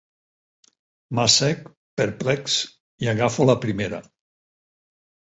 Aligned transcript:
M'assec, 1.19 1.61
perplex, 2.01 2.55
i 3.05 3.11
agafo 3.13 3.47
la 3.51 3.57
primera. 3.67 4.01